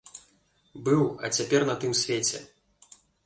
Быў, 0.87 1.03
а 1.27 1.31
цяпер 1.37 1.61
на 1.71 1.75
тым 1.83 1.93
свеце! 2.01 2.39